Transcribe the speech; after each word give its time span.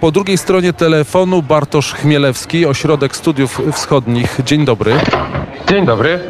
Po 0.00 0.10
drugiej 0.10 0.38
stronie 0.38 0.72
telefonu 0.72 1.42
Bartosz 1.42 1.92
Chmielewski, 1.94 2.66
Ośrodek 2.66 3.16
Studiów 3.16 3.60
Wschodnich. 3.72 4.38
Dzień 4.44 4.64
dobry. 4.64 4.92
Dzień 5.68 5.86
dobry. 5.86 6.20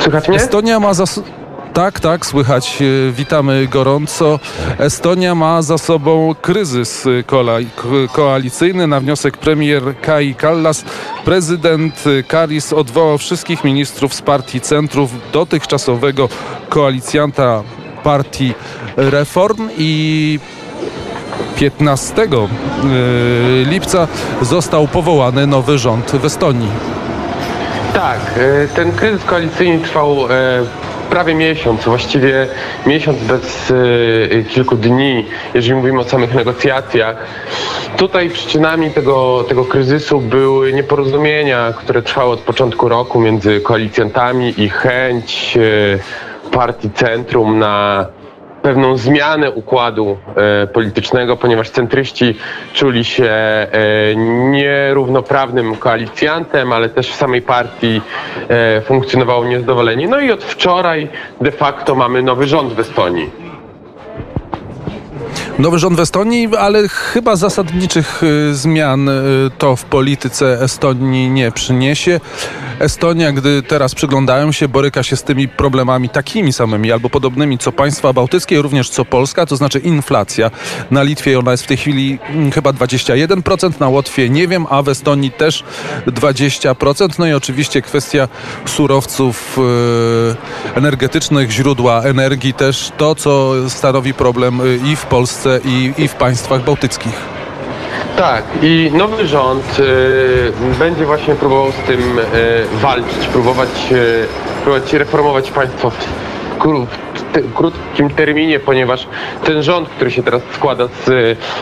Słychać 0.00 0.28
mnie? 0.28 0.36
Estonia 0.36 0.80
ma 0.80 0.94
za... 0.94 1.04
Tak, 1.72 2.00
tak, 2.00 2.26
słychać. 2.26 2.78
E, 3.08 3.12
Witamy 3.12 3.66
gorąco. 3.66 4.38
Estonia 4.78 5.34
ma 5.34 5.62
za 5.62 5.78
sobą 5.78 6.34
kryzys 6.42 7.04
ko- 7.26 7.44
koalicyjny. 8.12 8.86
Na 8.86 9.00
wniosek 9.00 9.36
premier 9.36 9.82
Kai 10.00 10.34
Kallas 10.34 10.84
prezydent 11.24 12.04
Karis 12.28 12.72
odwołał 12.72 13.18
wszystkich 13.18 13.64
ministrów 13.64 14.14
z 14.14 14.22
partii 14.22 14.60
centrów 14.60 15.10
dotychczasowego 15.32 16.28
koalicjanta 16.68 17.62
partii 18.04 18.54
Reform 18.96 19.68
i 19.78 20.38
15 21.70 22.22
e, 22.22 22.26
lipca 23.70 24.08
został 24.42 24.88
powołany 24.88 25.46
nowy 25.46 25.78
rząd 25.78 26.10
w 26.10 26.24
Estonii. 26.24 26.68
Tak, 27.94 28.20
e, 28.36 28.68
ten 28.68 28.92
kryzys 28.92 29.24
koalicyjny 29.24 29.78
trwał 29.78 30.26
e, 30.26 30.28
prawie 31.10 31.34
miesiąc, 31.34 31.84
właściwie 31.84 32.46
miesiąc 32.86 33.18
bez 33.18 33.72
kilku 34.48 34.76
dni, 34.76 35.26
jeżeli 35.54 35.74
mówimy 35.74 36.00
o 36.00 36.04
samych 36.04 36.34
negocjacjach. 36.34 37.16
Tutaj 37.96 38.30
przyczynami 38.30 38.90
tego, 38.90 39.44
tego 39.48 39.64
kryzysu 39.64 40.20
były 40.20 40.72
nieporozumienia, 40.72 41.72
które 41.78 42.02
trwały 42.02 42.32
od 42.32 42.40
początku 42.40 42.88
roku 42.88 43.20
między 43.20 43.60
koalicjantami 43.60 44.60
i 44.60 44.68
chęć 44.68 45.58
partii 46.52 46.90
Centrum 46.90 47.58
na 47.58 48.06
pewną 48.62 48.96
zmianę 48.96 49.50
układu 49.50 50.18
e, 50.62 50.66
politycznego, 50.66 51.36
ponieważ 51.36 51.70
centryści 51.70 52.34
czuli 52.72 53.04
się 53.04 53.24
e, 53.24 53.68
nierównoprawnym 54.50 55.76
koalicjantem, 55.76 56.72
ale 56.72 56.88
też 56.88 57.10
w 57.10 57.14
samej 57.14 57.42
partii 57.42 58.00
e, 58.48 58.80
funkcjonowało 58.80 59.44
niezadowolenie. 59.44 60.08
No 60.08 60.20
i 60.20 60.30
od 60.30 60.44
wczoraj 60.44 61.08
de 61.40 61.52
facto 61.52 61.94
mamy 61.94 62.22
nowy 62.22 62.46
rząd 62.46 62.72
w 62.72 62.80
Estonii. 62.80 63.30
Nowy 65.58 65.78
rząd 65.78 65.96
w 65.96 66.00
Estonii, 66.00 66.48
ale 66.58 66.88
chyba 66.88 67.36
zasadniczych 67.36 68.22
y, 68.22 68.54
zmian 68.54 69.08
y, 69.08 69.12
to 69.58 69.76
w 69.76 69.84
polityce 69.84 70.60
Estonii 70.60 71.30
nie 71.30 71.50
przyniesie. 71.50 72.20
Estonia, 72.82 73.32
gdy 73.32 73.62
teraz 73.62 73.94
przyglądają 73.94 74.52
się, 74.52 74.68
boryka 74.68 75.02
się 75.02 75.16
z 75.16 75.22
tymi 75.22 75.48
problemami 75.48 76.08
takimi 76.08 76.52
samymi 76.52 76.92
albo 76.92 77.10
podobnymi 77.10 77.58
co 77.58 77.72
państwa 77.72 78.12
bałtyckie, 78.12 78.62
również 78.62 78.90
co 78.90 79.04
Polska, 79.04 79.46
to 79.46 79.56
znaczy 79.56 79.78
inflacja. 79.78 80.50
Na 80.90 81.02
Litwie 81.02 81.38
ona 81.38 81.50
jest 81.50 81.64
w 81.64 81.66
tej 81.66 81.76
chwili 81.76 82.18
mm, 82.28 82.52
chyba 82.52 82.70
21%, 82.70 83.80
na 83.80 83.88
Łotwie 83.88 84.30
nie 84.30 84.48
wiem, 84.48 84.66
a 84.70 84.82
w 84.82 84.88
Estonii 84.88 85.30
też 85.30 85.64
20%. 86.06 87.18
No 87.18 87.26
i 87.26 87.32
oczywiście 87.32 87.82
kwestia 87.82 88.28
surowców 88.66 89.58
y, 89.58 90.78
energetycznych, 90.78 91.50
źródła 91.50 92.02
energii 92.02 92.54
też 92.54 92.92
to, 92.96 93.14
co 93.14 93.54
stanowi 93.70 94.14
problem 94.14 94.60
y, 94.60 94.78
i 94.84 94.96
w 94.96 95.06
Polsce, 95.06 95.60
i, 95.64 95.92
i 95.98 96.08
w 96.08 96.14
państwach 96.14 96.64
bałtyckich. 96.64 97.31
Tak, 98.16 98.44
i 98.62 98.90
nowy 98.94 99.26
rząd 99.26 99.80
e, 99.80 100.78
będzie 100.78 101.06
właśnie 101.06 101.34
próbował 101.34 101.72
z 101.72 101.86
tym 101.86 102.18
e, 102.18 102.22
walczyć, 102.80 103.26
próbować, 103.32 103.68
e, 103.92 104.62
próbować 104.64 104.92
reformować 104.92 105.50
państwo 105.50 105.90
w, 105.90 105.96
te- 105.96 106.06
krótkim 107.54 108.10
terminie, 108.10 108.60
ponieważ 108.60 109.06
ten 109.44 109.62
rząd, 109.62 109.88
który 109.88 110.10
się 110.10 110.22
teraz 110.22 110.42
składa 110.54 110.86
z 110.86 111.08
e, 111.08 111.12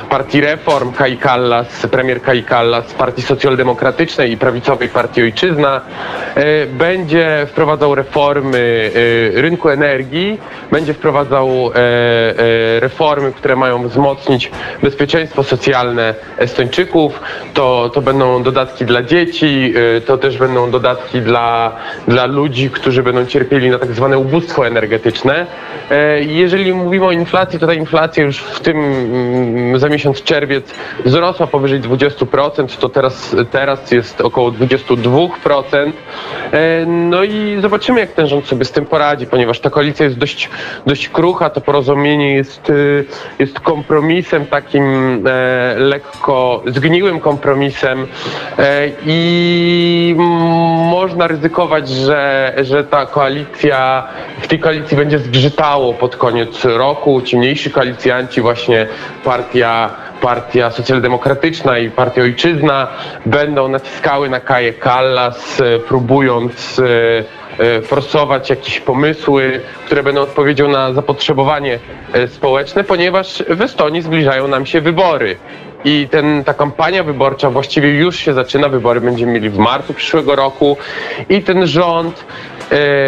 partii 0.08 0.40
Reform, 0.40 0.92
Kai 0.92 1.16
Kallas, 1.16 1.86
premier 1.90 2.22
Kai 2.22 2.42
Kallas, 2.42 2.88
z 2.88 2.92
partii 2.92 3.22
socjaldemokratycznej 3.22 4.32
i 4.32 4.36
prawicowej 4.36 4.88
partii 4.88 5.22
Ojczyzna, 5.22 5.80
e, 6.34 6.66
będzie 6.66 7.46
wprowadzał 7.50 7.94
reformy 7.94 8.90
e, 9.36 9.40
rynku 9.40 9.68
energii, 9.68 10.38
będzie 10.72 10.94
wprowadzał 10.94 11.70
reformy, 12.80 13.32
które 13.32 13.56
mają 13.56 13.88
wzmocnić 13.88 14.50
bezpieczeństwo 14.82 15.42
socjalne 15.42 16.14
Estończyków. 16.36 17.20
To, 17.54 17.90
to 17.94 18.00
będą 18.02 18.42
dodatki 18.42 18.84
dla 18.84 19.02
dzieci, 19.02 19.74
to 20.06 20.18
też 20.18 20.38
będą 20.38 20.70
dodatki 20.70 21.20
dla, 21.20 21.76
dla 22.08 22.26
ludzi, 22.26 22.70
którzy 22.70 23.02
będą 23.02 23.26
cierpieli 23.26 23.70
na 23.70 23.78
tak 23.78 23.92
zwane 23.92 24.18
ubóstwo 24.18 24.66
energetyczne. 24.66 25.46
E, 25.90 26.22
Jeżeli 26.22 26.72
mówimy 26.74 27.06
o 27.06 27.12
inflacji, 27.12 27.58
to 27.58 27.66
ta 27.66 27.74
inflacja 27.74 28.24
już 28.24 28.38
w 28.38 28.60
tym 28.60 28.76
mm, 28.76 29.78
za 29.78 29.88
miesiąc 29.88 30.22
czerwiec 30.22 30.74
wzrosła 31.04 31.46
powyżej 31.46 31.80
20%, 31.80 32.78
to 32.78 32.88
teraz, 32.88 33.36
teraz 33.50 33.90
jest 33.90 34.20
około 34.20 34.50
22%. 34.50 35.92
E, 36.52 36.86
No 36.86 37.24
i 37.24 37.58
zobaczymy, 37.60 38.00
jak 38.00 38.12
ten 38.12 38.26
rząd 38.26 38.46
sobie 38.46 38.64
z 38.64 38.72
tym 38.72 38.86
poradzi, 38.86 39.26
ponieważ 39.26 39.60
ta 39.60 39.70
koalicja 39.70 40.04
jest 40.06 40.18
dość, 40.18 40.48
dość 40.86 41.08
krucha, 41.08 41.50
to 41.50 41.60
porozumienie 41.60 42.34
jest, 42.34 42.70
y, 42.70 43.04
jest 43.38 43.60
kompromisem 43.60 44.46
takim 44.46 44.82
e, 45.26 45.74
lekko 45.78 46.62
zgniłym 46.66 47.20
kompromisem 47.20 48.06
i 49.06 50.14
można 50.90 51.26
ryzykować, 51.26 51.88
że, 51.88 52.54
że 52.62 52.84
ta 52.84 53.06
koalicja, 53.06 54.08
w 54.40 54.48
tej 54.48 54.58
koalicji 54.58 54.96
będzie 54.96 55.18
zgrzytało 55.50 55.94
pod 55.94 56.16
koniec 56.16 56.64
roku. 56.64 57.22
Ci 57.22 57.36
mniejsi 57.36 57.70
koalicjanci, 57.70 58.40
właśnie 58.40 58.86
partia 59.24 59.90
Partia 60.20 60.70
Socjaldemokratyczna 60.70 61.78
i 61.78 61.90
Partia 61.90 62.22
Ojczyzna 62.22 62.88
będą 63.26 63.68
naciskały 63.68 64.30
na 64.30 64.40
Kaję 64.40 64.72
Kallas, 64.72 65.60
e, 65.60 65.78
próbując 65.78 66.78
e, 66.78 67.64
e, 67.76 67.82
forsować 67.82 68.50
jakieś 68.50 68.80
pomysły, 68.80 69.60
które 69.86 70.02
będą 70.02 70.20
odpowiedzią 70.20 70.68
na 70.68 70.92
zapotrzebowanie 70.92 71.78
społeczne, 72.26 72.84
ponieważ 72.84 73.42
w 73.48 73.62
Estonii 73.62 74.02
zbliżają 74.02 74.48
nam 74.48 74.66
się 74.66 74.80
wybory. 74.80 75.36
I 75.84 76.08
ten, 76.10 76.44
ta 76.44 76.54
kampania 76.54 77.02
wyborcza 77.04 77.50
właściwie 77.50 77.88
już 77.88 78.16
się 78.16 78.34
zaczyna. 78.34 78.68
Wybory 78.68 79.00
będziemy 79.00 79.32
mieli 79.32 79.50
w 79.50 79.58
marcu 79.58 79.94
przyszłego 79.94 80.36
roku. 80.36 80.76
I 81.28 81.42
ten 81.42 81.66
rząd 81.66 82.24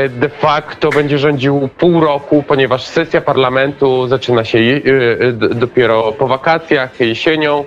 de 0.09 0.29
facto 0.29 0.91
będzie 0.91 1.19
rządził 1.19 1.69
pół 1.79 2.01
roku, 2.01 2.43
ponieważ 2.49 2.87
sesja 2.87 3.21
parlamentu 3.21 4.09
zaczyna 4.09 4.45
się 4.45 4.59
e, 4.59 5.27
e, 5.27 5.33
dopiero 5.33 6.13
po 6.13 6.27
wakacjach, 6.27 7.01
jesienią. 7.01 7.65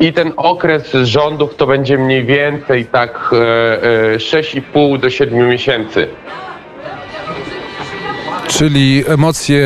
I 0.00 0.12
ten 0.12 0.32
okres 0.36 0.92
rządów 0.92 1.54
to 1.56 1.66
będzie 1.66 1.98
mniej 1.98 2.24
więcej 2.24 2.86
tak 2.86 3.30
e, 3.32 4.12
e, 4.14 4.16
6,5 4.16 4.98
do 4.98 5.10
7 5.10 5.48
miesięcy. 5.48 6.08
Czyli 8.48 9.04
emocje 9.08 9.64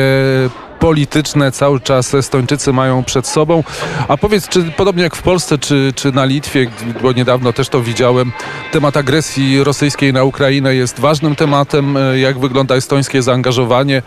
polityczne 0.79 1.51
cały 1.51 1.79
czas 1.79 2.13
Estończycy 2.13 2.73
mają 2.73 3.03
przed 3.03 3.27
sobą. 3.27 3.63
A 4.07 4.17
powiedz, 4.17 4.47
czy 4.47 4.63
podobnie 4.63 5.03
jak 5.03 5.15
w 5.15 5.21
Polsce, 5.21 5.57
czy, 5.57 5.93
czy 5.95 6.11
na 6.11 6.25
Litwie, 6.25 6.71
bo 7.01 7.11
niedawno 7.11 7.53
też 7.53 7.69
to 7.69 7.81
widziałem, 7.81 8.31
temat 8.71 8.97
agresji 8.97 9.63
rosyjskiej 9.63 10.13
na 10.13 10.23
Ukrainę 10.23 10.75
jest 10.75 10.99
ważnym 10.99 11.35
tematem. 11.35 11.97
E, 11.97 12.19
Jak 12.19 12.39
wygląda 12.39 12.75
estońskie 12.75 13.21
zaangażowanie, 13.21 14.01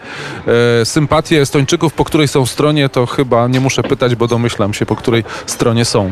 e, 0.81 0.85
sympatie 0.85 1.41
Estończyków, 1.41 1.93
po 1.95 2.05
której 2.05 2.29
są 2.29 2.47
stronie, 2.47 2.89
to 2.89 3.07
chyba 3.07 3.49
nie 3.49 3.61
muszę 3.61 3.83
pytać, 3.83 4.15
bo 4.15 4.27
domyślam 4.27 4.75
się, 4.75 4.87
po 4.87 4.97
której 4.97 5.25
stronie 5.47 5.85
są. 5.85 6.11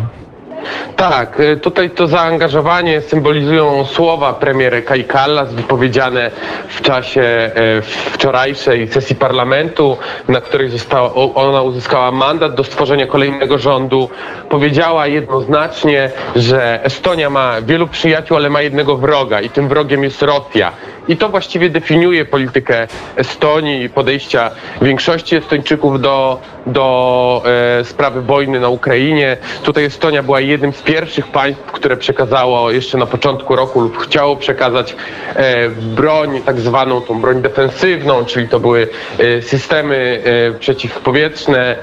Tak, 0.96 1.40
y, 1.40 1.56
tutaj 1.56 1.90
to 1.90 2.06
zaangażowanie 2.06 3.00
symbolizują 3.00 3.84
słowa 3.84 4.32
premier 4.32 4.84
Kai 4.84 5.04
Kallas 5.04 5.54
wypowiedziane 5.54 6.30
w 6.68 6.82
czasie 6.82 7.22
e, 7.22 7.50
wczorajszej 7.82 8.88
sesji 8.88 9.16
parlamentu, 9.16 9.96
na 10.28 10.40
której 10.40 10.68
została, 10.68 11.14
ona 11.34 11.62
uzyskała 11.62 12.12
mandat 12.12 12.54
do 12.54 12.64
stworzenia 12.64 13.06
kolejnego 13.06 13.58
rządu. 13.58 14.08
Powiedziała 14.48 15.06
jednoznacznie, 15.06 16.10
że 16.36 16.84
Estonia 16.84 17.30
ma 17.30 17.62
wielu 17.62 17.86
przyjaciół, 17.88 18.36
ale 18.36 18.50
ma 18.50 18.62
jednego 18.62 18.96
wroga 18.96 19.40
i 19.40 19.50
tym 19.50 19.68
wrogiem 19.68 20.04
jest 20.04 20.22
Rosja. 20.22 20.72
I 21.08 21.16
to 21.16 21.28
właściwie 21.28 21.70
definiuje 21.70 22.24
politykę 22.24 22.86
Estonii 23.16 23.82
i 23.82 23.88
podejścia 23.88 24.50
większości 24.82 25.36
Estończyków 25.36 26.00
do, 26.00 26.40
do 26.66 27.42
e, 27.80 27.84
sprawy 27.84 28.22
wojny 28.22 28.60
na 28.60 28.68
Ukrainie. 28.68 29.36
Tutaj 29.62 29.84
Estonia 29.84 30.22
była 30.22 30.40
jednym 30.50 30.72
z 30.72 30.82
pierwszych 30.82 31.26
państw, 31.26 31.72
które 31.72 31.96
przekazało 31.96 32.70
jeszcze 32.70 32.98
na 32.98 33.06
początku 33.06 33.56
roku 33.56 33.80
lub 33.80 33.98
chciało 33.98 34.36
przekazać 34.36 34.96
e, 35.34 35.68
broń, 35.70 36.40
tak 36.46 36.60
zwaną 36.60 37.00
tą 37.00 37.20
broń 37.20 37.42
defensywną, 37.42 38.24
czyli 38.24 38.48
to 38.48 38.60
były 38.60 38.88
e, 39.18 39.42
systemy 39.42 40.22
e, 40.24 40.58
przeciwpowietrzne, 40.58 41.76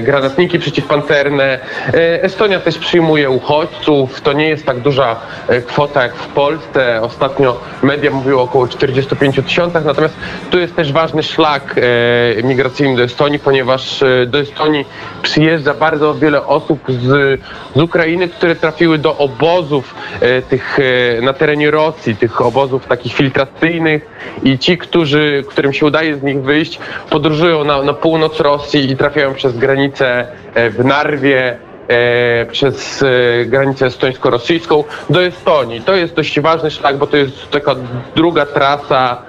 granatniki 0.00 0.58
przeciwpancerne. 0.58 1.58
E, 1.94 2.22
Estonia 2.22 2.60
też 2.60 2.78
przyjmuje 2.78 3.30
uchodźców. 3.30 4.20
To 4.20 4.32
nie 4.32 4.48
jest 4.48 4.66
tak 4.66 4.80
duża 4.80 5.16
e, 5.48 5.62
kwota 5.62 6.02
jak 6.02 6.16
w 6.16 6.26
Polsce. 6.26 7.02
Ostatnio 7.02 7.60
media 7.82 8.10
mówiły 8.10 8.40
około 8.40 8.68
45 8.68 9.36
tysiącach, 9.36 9.84
natomiast 9.84 10.14
tu 10.50 10.58
jest 10.58 10.76
też 10.76 10.92
ważny 10.92 11.22
szlak 11.22 11.74
e, 11.76 12.42
migracyjny 12.42 12.96
do 12.96 13.02
Estonii, 13.02 13.38
ponieważ 13.38 14.02
e, 14.02 14.26
do 14.26 14.38
Estonii 14.38 14.84
przyjeżdża 15.22 15.74
bardzo 15.74 16.14
wiele 16.14 16.46
osób 16.46 16.80
z, 16.88 17.40
z 17.76 17.82
Ukrainy, 17.82 18.28
które 18.28 18.56
trafiły 18.56 18.98
do 18.98 19.16
obozów 19.16 19.94
e, 20.20 20.42
tych 20.42 20.78
e, 20.78 21.20
na 21.22 21.32
terenie 21.32 21.70
Rosji, 21.70 22.16
tych 22.16 22.40
obozów 22.40 22.86
takich 22.86 23.14
filtracyjnych 23.14 24.06
i 24.42 24.58
ci, 24.58 24.78
którzy, 24.78 25.44
którym 25.48 25.72
się 25.72 25.86
udaje 25.86 26.16
z 26.16 26.22
nich 26.22 26.42
wyjść, 26.42 26.78
podróżują 27.10 27.64
na, 27.64 27.82
na 27.82 27.92
północ 27.92 28.40
Rosji 28.40 28.90
i 28.90 28.96
trafiają 28.96 29.34
przez 29.34 29.53
granicę 29.58 30.26
e, 30.54 30.70
w 30.70 30.84
Narwie, 30.84 31.56
e, 31.88 32.46
przez 32.46 33.02
e, 33.02 33.44
granicę 33.44 33.86
estońsko-rosyjską 33.86 34.84
do 35.10 35.22
Estonii. 35.22 35.80
To 35.80 35.94
jest 35.94 36.14
dość 36.14 36.40
ważny 36.40 36.70
szlak, 36.70 36.96
bo 36.96 37.06
to 37.06 37.16
jest 37.16 37.50
taka 37.50 37.74
druga 38.16 38.46
trasa 38.46 39.22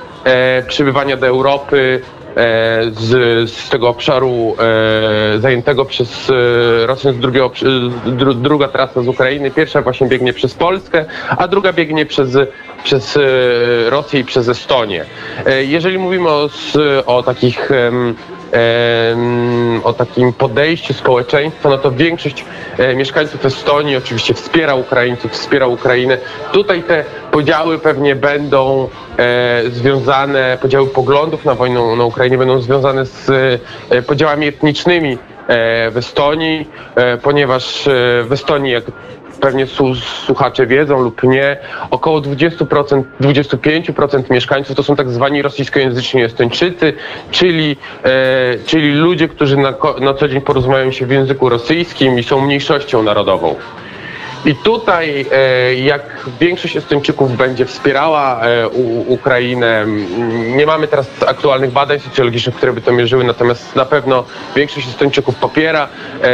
przybywania 0.68 1.18
do 1.18 1.27
Europy 1.27 2.01
z, 2.92 3.10
z 3.51 3.69
tego 3.69 3.89
obszaru 3.89 4.56
zajętego 5.39 5.86
przez 5.86 6.31
Rosjan 6.86 7.13
z 7.13 7.19
drugiego, 7.19 7.51
druga 8.36 8.68
trasa 8.68 9.01
z 9.04 9.07
Ukrainy. 9.07 9.51
Pierwsza 9.51 9.81
właśnie 9.81 10.07
biegnie 10.07 10.33
przez 10.33 10.54
Polskę, 10.54 11.06
a 11.38 11.48
druga 11.48 11.74
biegnie 11.74 12.06
przez, 12.06 12.38
przez 12.83 13.19
Rosję 13.89 14.19
i 14.19 14.24
przez 14.24 14.50
Estonię. 14.50 15.06
Jeżeli 15.62 15.98
mówimy 15.98 16.30
o, 16.30 16.50
o 17.06 17.24
takich 17.24 17.69
o 19.84 19.94
takim 19.94 20.34
podejściu 20.34 20.94
społeczeństwa, 20.94 21.69
no 21.69 21.78
to 21.78 21.92
większość 21.92 22.46
e, 22.78 22.96
mieszkańców 22.96 23.46
Estonii 23.46 23.98
oczywiście 23.98 24.34
wspiera 24.34 24.75
Ukraińców, 24.75 25.31
wspiera 25.31 25.68
Ukrainę. 25.68 26.18
Tutaj 26.52 26.84
te 26.84 27.04
podziały 27.31 27.80
pewnie 27.80 28.16
będą 28.16 28.90
e, 29.18 29.62
związane, 29.69 30.57
podziały 30.62 30.88
poglądów 30.88 31.46
na 31.46 31.56
wojnę 31.56 31.96
na 31.96 32.06
Ukrainie 32.06 32.38
będą 32.38 32.62
związane 32.62 33.06
z 33.06 33.30
e, 33.90 34.02
podziałami 34.02 34.48
etnicznymi 34.48 35.18
w 35.92 35.98
Estonii, 35.98 36.69
ponieważ 37.24 37.90
w 38.24 38.31
Estonii, 38.31 38.72
jak 38.72 38.84
pewnie 39.45 39.68
słuchacze 40.25 40.68
wiedzą 40.68 41.01
lub 41.01 41.24
nie, 41.24 41.57
około 41.92 42.21
20%, 42.21 43.03
25% 43.21 44.31
mieszkańców 44.31 44.75
to 44.75 44.83
są 44.83 44.95
tak 44.95 45.09
zwani 45.09 45.42
rosyjskojęzyczni 45.42 46.24
Estończycy, 46.24 46.94
czyli, 47.31 47.77
e, 48.03 48.56
czyli 48.65 48.92
ludzie, 48.92 49.27
którzy 49.27 49.57
na, 49.57 49.74
na 50.01 50.13
co 50.13 50.27
dzień 50.27 50.42
porozumiewają 50.42 50.92
się 50.92 51.06
w 51.06 51.12
języku 51.12 51.50
rosyjskim 51.50 52.19
i 52.19 52.24
są 52.24 52.42
mniejszością 52.42 53.03
narodową. 53.03 53.56
I 54.45 54.56
tutaj, 54.56 55.25
e, 55.31 55.75
jak 55.75 56.01
większość 56.39 56.77
Estończyków 56.77 57.38
będzie 57.38 57.66
wspierała 57.66 58.42
e, 58.42 58.68
U- 58.69 59.13
Ukrainę, 59.13 59.80
m, 59.81 60.57
nie 60.57 60.66
mamy 60.66 60.88
teraz 60.88 61.07
aktualnych 61.27 61.72
badań 61.72 62.00
socjologicznych, 62.00 62.56
które 62.56 62.74
by 62.74 62.81
to 62.81 62.92
mierzyły, 62.92 63.24
natomiast 63.24 63.75
na 63.75 63.86
pewno 63.86 64.24
większość 64.56 64.88
Estończyków 64.88 65.36
popiera 65.36 65.88
e, 66.24 66.25
e, 66.25 66.30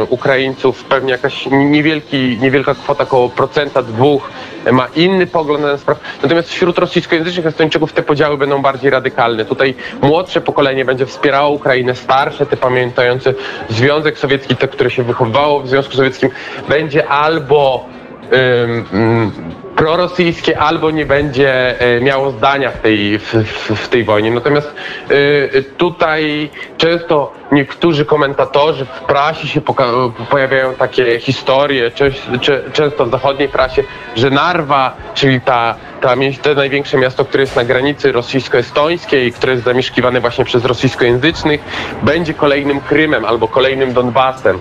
e, 0.00 0.04
Ukraińców, 0.08 0.84
pewnie 0.84 1.12
jakaś 1.12 1.46
niewielki, 1.50 2.38
niewielka 2.40 2.74
kwota, 2.74 3.02
około 3.04 3.28
procenta, 3.28 3.82
dwóch, 3.82 4.30
e, 4.64 4.72
ma 4.72 4.86
inny 4.96 5.26
pogląd 5.26 5.62
na 5.62 5.68
ten 5.68 5.78
spraw. 5.78 5.98
Natomiast 6.22 6.48
wśród 6.48 6.78
rosyjskojęzycznych 6.78 7.46
Estończyków 7.46 7.92
te 7.92 8.02
podziały 8.02 8.38
będą 8.38 8.62
bardziej 8.62 8.90
radykalne. 8.90 9.44
Tutaj 9.44 9.74
młodsze 10.02 10.40
pokolenie 10.40 10.84
będzie 10.84 11.06
wspierało 11.06 11.50
Ukrainę, 11.50 11.94
starsze, 11.94 12.46
te 12.46 12.56
pamiętające 12.56 13.34
Związek 13.68 14.18
Sowiecki, 14.18 14.56
te, 14.56 14.68
które 14.68 14.90
się 14.90 15.02
wychowywało 15.02 15.60
w 15.60 15.68
Związku 15.68 15.94
Sowieckim, 15.94 16.30
będzie 16.68 17.08
albo 17.08 17.84
prorosyjskie, 19.76 20.58
albo 20.58 20.90
nie 20.90 21.06
będzie 21.06 21.80
e, 21.80 22.00
miało 22.00 22.30
zdania 22.30 22.70
w 22.70 22.80
tej, 22.80 23.18
w, 23.18 23.34
w, 23.74 23.88
tej 23.88 24.04
wojnie. 24.04 24.30
Natomiast 24.30 24.74
y, 25.10 25.64
tutaj 25.76 26.50
często 26.76 27.32
niektórzy 27.52 28.04
komentatorzy 28.04 28.84
w 28.84 29.00
prasie 29.00 29.48
się 29.48 29.60
pojawiają 30.30 30.74
takie 30.74 31.20
historie, 31.20 31.90
często 32.72 33.06
w 33.06 33.10
zachodniej 33.10 33.48
prasie, 33.48 33.84
że 34.16 34.30
Narwa, 34.30 34.96
czyli 35.14 35.40
ta, 35.40 35.74
ta, 36.04 36.14
to 36.42 36.54
największe 36.54 36.98
miasto, 36.98 37.24
które 37.24 37.42
jest 37.42 37.56
na 37.56 37.64
granicy 37.64 38.12
rosyjsko-estońskiej, 38.12 39.32
które 39.32 39.52
jest 39.52 39.64
zamieszkiwane 39.64 40.20
właśnie 40.20 40.44
przez 40.44 40.64
rosyjskojęzycznych, 40.64 41.60
będzie 42.02 42.34
kolejnym 42.34 42.80
Krymem 42.80 43.24
albo 43.24 43.48
kolejnym 43.48 43.92
Donbasem. 43.92 44.58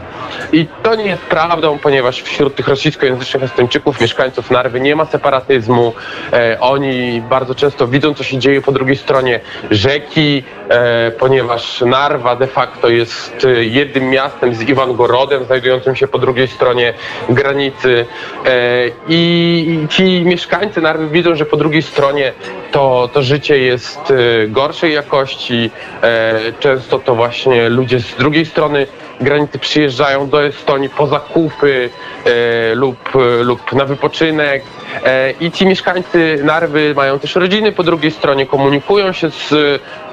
I 0.51 0.68
to 0.84 0.95
nie 0.95 1.06
jest 1.06 1.22
prawdą, 1.22 1.80
ponieważ 1.80 2.22
wśród 2.22 2.56
tych 2.56 2.68
rosyjskojęzycznych 2.68 3.44
Estończyków, 3.44 4.01
mieszkańców 4.01 4.51
Narwy 4.51 4.80
nie 4.80 4.95
ma 4.95 5.06
separatyzmu. 5.06 5.94
E, 6.34 6.57
oni 6.60 7.22
bardzo 7.30 7.56
często 7.56 7.88
widzą, 7.88 8.13
co 8.13 8.24
się 8.24 8.38
dzieje 8.38 8.62
po 8.62 8.72
drugiej 8.72 8.96
stronie 8.96 9.39
rzeki, 9.72 10.44
e, 10.69 11.12
ponieważ 11.12 11.81
Narwa 11.81 12.36
de 12.36 12.48
facto 12.48 12.89
jest 12.89 13.46
e, 13.46 13.63
jednym 13.63 14.10
miastem 14.10 14.56
z 14.56 14.62
Iwangorodem, 14.62 15.46
znajdującym 15.46 15.96
się 15.96 16.07
po 16.07 16.19
drugiej 16.19 16.48
stronie 16.48 16.94
granicy. 17.30 18.06
E, 18.46 18.84
I 19.07 19.88
ci 19.89 20.25
mieszkańcy 20.25 20.81
Narwy 20.81 21.07
widzą, 21.07 21.32
że 21.35 21.45
po 21.45 21.57
drugiej 21.57 21.81
stronie 21.81 22.33
to, 22.71 23.09
to 23.13 23.21
życie 23.21 23.57
jest 23.57 24.12
e, 24.12 24.47
gorszej 24.47 24.94
jakości. 24.94 25.71
E, 26.03 26.39
często 26.59 27.00
to 27.00 27.15
właśnie 27.15 27.69
ludzie 27.69 28.00
z 28.00 28.15
drugiej 28.15 28.45
strony 28.45 28.88
granicy 29.21 29.59
przyjeżdżają 29.59 30.30
do 30.30 30.45
Estonii 30.45 30.89
po 30.89 31.07
zakupy 31.07 31.89
e, 32.25 32.75
lub, 32.75 32.97
lub 33.41 33.74
na 33.74 33.85
wypoczynek. 33.85 34.63
E, 35.06 35.31
I 35.31 35.51
ci 35.51 35.65
mieszkańcy 35.65 36.39
Narwy 36.44 36.94
mają 36.95 37.19
też 37.19 37.36
rodziny 37.36 37.71
po 37.71 37.83
drugiej 37.83 38.12
stronie, 38.12 38.45
komunikują 38.45 39.12
się 39.12 39.29
z, 39.29 39.50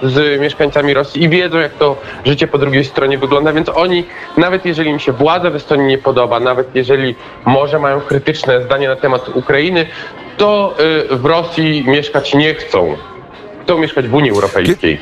z 0.02 0.40
mieszkańcami 0.40 0.94
Rosji 0.94 1.22
i 1.22 1.28
wiedzą, 1.28 1.58
jak 1.58 1.72
to 1.72 1.96
życie 2.24 2.46
po 2.46 2.58
drugiej 2.58 2.84
stronie 2.84 3.18
wygląda, 3.18 3.52
więc 3.52 3.68
oni, 3.68 4.04
nawet 4.36 4.66
jeżeli 4.66 4.90
im 4.90 4.98
się 4.98 5.12
władza 5.12 5.50
w 5.50 5.56
Estonii 5.56 5.86
nie 5.86 5.98
podoba, 5.98 6.40
nawet 6.40 6.74
jeżeli 6.74 7.14
może 7.44 7.78
mają 7.78 8.00
krytyczne 8.00 8.62
zdanie 8.62 8.88
na 8.88 8.96
temat 8.96 9.28
Ukrainy, 9.28 9.86
to 10.40 10.74
e, 11.10 11.16
w 11.16 11.24
Rosji 11.24 11.84
mieszkać 11.86 12.34
nie 12.34 12.54
chcą. 12.54 12.96
Chcą 13.62 13.78
mieszkać 13.78 14.08
w 14.08 14.14
Unii 14.14 14.30
Europejskiej. 14.30 14.98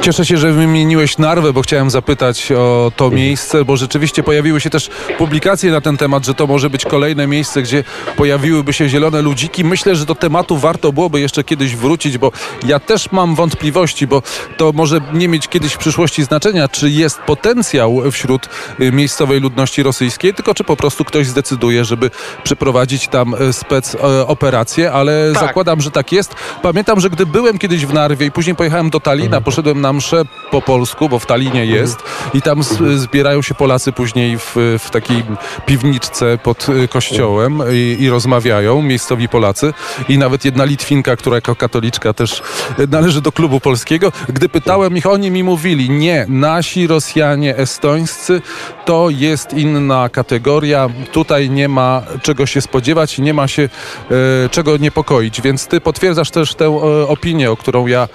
Cieszę 0.00 0.26
się, 0.26 0.38
że 0.38 0.52
wymieniłeś 0.52 1.18
Narwę, 1.18 1.52
bo 1.52 1.62
chciałem 1.62 1.90
zapytać 1.90 2.52
o 2.52 2.92
to 2.96 3.10
miejsce, 3.10 3.64
bo 3.64 3.76
rzeczywiście 3.76 4.22
pojawiły 4.22 4.60
się 4.60 4.70
też 4.70 4.90
publikacje 5.18 5.70
na 5.70 5.80
ten 5.80 5.96
temat, 5.96 6.26
że 6.26 6.34
to 6.34 6.46
może 6.46 6.70
być 6.70 6.84
kolejne 6.84 7.26
miejsce, 7.26 7.62
gdzie 7.62 7.84
pojawiłyby 8.16 8.72
się 8.72 8.88
zielone 8.88 9.22
ludziki. 9.22 9.64
Myślę, 9.64 9.96
że 9.96 10.04
do 10.04 10.14
tematu 10.14 10.56
warto 10.56 10.92
byłoby 10.92 11.20
jeszcze 11.20 11.44
kiedyś 11.44 11.76
wrócić, 11.76 12.18
bo 12.18 12.32
ja 12.66 12.80
też 12.80 13.12
mam 13.12 13.34
wątpliwości, 13.34 14.06
bo 14.06 14.22
to 14.56 14.72
może 14.72 15.00
nie 15.12 15.28
mieć 15.28 15.48
kiedyś 15.48 15.72
w 15.72 15.78
przyszłości 15.78 16.24
znaczenia, 16.24 16.68
czy 16.68 16.90
jest 16.90 17.18
potencjał 17.18 18.02
wśród 18.12 18.48
y, 18.80 18.92
miejscowej 18.92 19.40
ludności 19.40 19.82
rosyjskiej, 19.82 20.34
tylko 20.34 20.54
czy 20.54 20.64
po 20.64 20.76
prostu 20.76 21.04
ktoś 21.04 21.26
zdecyduje, 21.26 21.84
żeby 21.84 22.10
przeprowadzić 22.44 23.08
tam 23.08 23.34
y, 23.34 23.52
spec 23.52 23.94
y, 23.94 23.98
operację, 24.26 24.92
ale 24.92 25.30
Tak. 25.34 25.42
zakładam, 25.42 25.80
że 25.80 25.90
tak 25.90 26.12
jest. 26.12 26.34
Pamiętam, 26.62 27.00
że 27.00 27.10
gdy 27.10 27.26
byłem 27.26 27.58
kiedyś 27.58 27.86
w 27.86 27.92
Narwie 27.92 28.26
i 28.26 28.30
później 28.30 28.56
pojechałem 28.56 28.90
do 28.90 29.00
Talina, 29.00 29.40
poszedłem 29.40 29.80
na 29.80 29.85
mszę 29.92 30.22
po 30.50 30.62
polsku, 30.62 31.08
bo 31.08 31.18
w 31.18 31.26
Talinie 31.26 31.66
jest. 31.66 31.98
I 32.34 32.42
tam 32.42 32.62
z, 32.62 33.00
zbierają 33.00 33.42
się 33.42 33.54
Polacy 33.54 33.92
później 33.92 34.38
w, 34.38 34.56
w 34.78 34.90
takiej 34.90 35.24
piwniczce 35.66 36.38
pod 36.38 36.68
y, 36.68 36.88
kościołem 36.88 37.62
i, 37.72 37.96
i 38.00 38.10
rozmawiają, 38.10 38.82
miejscowi 38.82 39.28
Polacy. 39.28 39.72
I 40.08 40.18
nawet 40.18 40.44
jedna 40.44 40.64
Litwinka, 40.64 41.16
która 41.16 41.34
jako 41.34 41.56
katoliczka 41.56 42.12
też 42.12 42.42
y, 42.78 42.86
należy 42.86 43.20
do 43.20 43.32
klubu 43.32 43.60
polskiego. 43.60 44.12
Gdy 44.28 44.48
pytałem 44.48 44.96
ich, 44.96 45.06
oni 45.06 45.30
mi 45.30 45.44
mówili, 45.44 45.90
nie, 45.90 46.26
nasi 46.28 46.86
Rosjanie 46.86 47.56
estońscy 47.56 48.42
to 48.84 49.10
jest 49.10 49.52
inna 49.52 50.08
kategoria, 50.08 50.88
tutaj 51.12 51.50
nie 51.50 51.68
ma 51.68 52.02
czego 52.22 52.46
się 52.46 52.60
spodziewać 52.60 53.18
nie 53.18 53.34
ma 53.34 53.48
się 53.48 53.62
e, 53.62 54.48
czego 54.48 54.76
niepokoić, 54.76 55.40
więc 55.40 55.66
ty 55.66 55.80
potwierdzasz 55.80 56.30
też 56.30 56.54
tę 56.54 56.64
e, 56.64 57.08
opinię, 57.08 57.50
o 57.50 57.56
którą 57.56 57.86
ja 57.86 58.08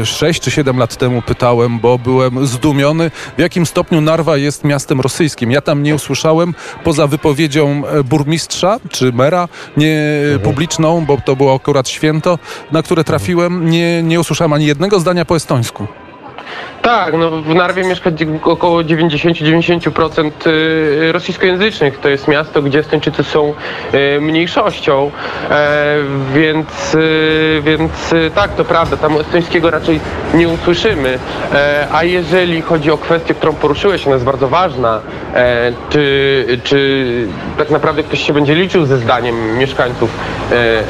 e, 0.00 0.06
6 0.06 0.40
czy 0.40 0.50
7 0.50 0.78
lat 0.78 0.91
temu 0.96 1.22
pytałem, 1.22 1.78
bo 1.78 1.98
byłem 1.98 2.46
zdumiony, 2.46 3.10
w 3.36 3.40
jakim 3.40 3.66
stopniu 3.66 4.00
Narwa 4.00 4.36
jest 4.36 4.64
miastem 4.64 5.00
rosyjskim. 5.00 5.50
Ja 5.50 5.60
tam 5.60 5.82
nie 5.82 5.94
usłyszałem, 5.94 6.54
poza 6.84 7.06
wypowiedzią 7.06 7.82
e, 7.86 8.04
burmistrza 8.04 8.80
czy 8.90 9.12
mera, 9.12 9.48
nie 9.76 10.00
publiczną, 10.42 11.04
bo 11.04 11.18
to 11.24 11.36
było 11.36 11.54
akurat 11.54 11.88
święto, 11.88 12.38
na 12.72 12.82
które 12.82 13.04
trafiłem, 13.04 13.70
nie, 13.70 14.02
nie 14.02 14.20
usłyszałem 14.20 14.52
ani 14.52 14.66
jednego 14.66 15.00
zdania 15.00 15.24
po 15.24 15.36
estońsku. 15.36 15.86
Tak, 16.82 17.14
no 17.18 17.30
w 17.30 17.54
Narwie 17.54 17.84
mieszka 17.84 18.10
około 18.42 18.82
90-90% 18.82 20.30
y, 20.46 21.12
rosyjskojęzycznych. 21.12 22.00
To 22.00 22.08
jest 22.08 22.28
miasto, 22.28 22.62
gdzie 22.62 22.78
Estończycy 22.78 23.24
są 23.24 23.54
y, 23.94 24.20
mniejszością, 24.20 25.10
e, 25.50 25.96
więc, 26.34 26.94
y, 26.94 27.60
więc 27.64 28.12
y, 28.12 28.30
tak, 28.34 28.54
to 28.54 28.64
prawda, 28.64 28.96
tam 28.96 29.16
estońskiego 29.20 29.70
raczej 29.70 30.00
nie 30.34 30.48
usłyszymy. 30.48 31.18
E, 31.54 31.86
A 31.92 32.04
jeżeli 32.04 32.62
chodzi 32.62 32.90
o 32.90 32.98
kwestię, 32.98 33.34
którą 33.34 33.54
poruszyłeś, 33.54 34.06
ona 34.06 34.14
jest 34.14 34.24
bardzo 34.24 34.48
ważna, 34.48 35.00
e, 35.34 35.72
czy, 35.90 36.46
czy 36.64 37.28
tak 37.58 37.70
naprawdę 37.70 38.02
ktoś 38.02 38.26
się 38.26 38.32
będzie 38.32 38.54
liczył 38.54 38.86
ze 38.86 38.98
zdaniem 38.98 39.58
mieszkańców 39.58 40.10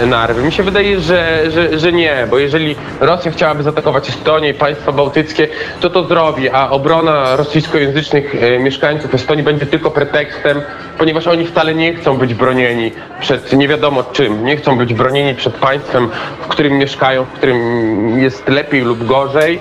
Narwy? 0.07 0.43
Mi 0.43 0.53
się 0.53 0.63
wydaje, 0.63 1.01
że, 1.01 1.51
że, 1.51 1.79
że 1.79 1.93
nie, 1.93 2.27
bo 2.31 2.39
jeżeli 2.39 2.77
Rosja 3.01 3.31
chciałaby 3.33 3.63
zaatakować 3.63 4.09
Estonię 4.09 4.49
i 4.49 4.55
państwa 4.55 4.93
bałtyckie, 4.93 5.49
to 5.81 5.91
to 5.91 6.05
zrobi, 6.05 6.51
a 6.51 6.71
obrona 6.71 7.37
rosyjskojęzycznych 7.37 8.35
e, 8.35 8.59
mieszkańców 8.59 9.15
Estonii 9.15 9.45
będzie 9.45 9.67
tylko 9.67 9.91
pretekstem, 9.91 10.63
ponieważ 10.99 11.27
oni 11.27 11.47
wcale 11.47 11.75
nie 11.75 11.95
chcą 11.95 12.19
być 12.19 12.35
bronieni 12.35 12.93
przed 13.21 13.53
nie 13.53 13.69
wiadomo 13.69 14.03
czym, 14.03 14.45
nie 14.45 14.57
chcą 14.57 14.79
być 14.79 14.95
bronieni 14.95 15.35
przed 15.35 15.55
państwem, 15.55 16.09
w 16.41 16.49
którym 16.49 16.79
mieszkają, 16.79 17.25
w 17.25 17.33
którym 17.33 18.19
jest 18.19 18.49
lepiej 18.49 18.81
lub 18.81 19.07
gorzej. 19.07 19.61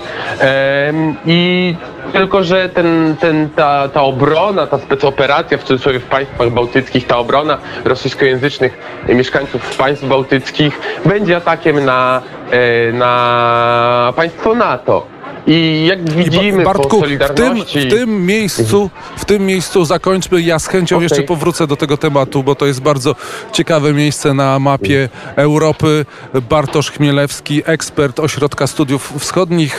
I 1.25 1.75
tylko, 2.13 2.43
że 2.43 2.69
ten, 2.69 3.15
ten, 3.19 3.49
ta, 3.49 3.89
ta 3.89 4.01
obrona, 4.01 4.67
ta 4.67 4.77
specoperacja 4.77 5.57
w 5.57 5.63
cudzysłowie 5.63 5.99
w 5.99 6.05
państwach 6.05 6.49
bałtyckich, 6.49 7.07
ta 7.07 7.17
obrona 7.17 7.57
rosyjskojęzycznych 7.85 8.77
mieszkańców 9.09 9.77
państw 9.77 10.05
bałtyckich 10.05 10.79
będzie 11.05 11.37
atakiem 11.37 11.85
na, 11.85 12.21
e, 12.51 12.91
na 12.91 14.13
państwo 14.15 14.55
NATO. 14.55 15.20
I 15.51 15.85
jak 15.85 15.99
I 15.99 16.03
Ba- 16.03 16.11
widzimy 16.11 16.63
po 16.63 16.73
Bartku, 16.73 16.87
w 16.87 16.89
tym, 16.89 16.99
Solidarności... 17.01 17.79
w 17.79 17.89
tym 17.89 18.25
miejscu, 18.25 18.89
w 19.17 19.25
tym 19.25 19.45
miejscu 19.45 19.85
zakończmy. 19.85 20.41
Ja 20.41 20.59
z 20.59 20.67
chęcią 20.67 20.95
Okej. 20.95 21.03
jeszcze 21.03 21.23
powrócę 21.23 21.67
do 21.67 21.75
tego 21.75 21.97
tematu, 21.97 22.43
bo 22.43 22.55
to 22.55 22.65
jest 22.65 22.81
bardzo 22.81 23.15
ciekawe 23.51 23.93
miejsce 23.93 24.33
na 24.33 24.59
mapie 24.59 25.09
Europy. 25.35 26.05
Bartosz 26.49 26.91
Chmielewski, 26.91 27.61
ekspert 27.65 28.19
Ośrodka 28.19 28.67
Studiów 28.67 29.13
Wschodnich. 29.19 29.69